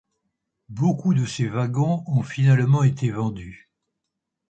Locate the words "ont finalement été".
2.07-3.11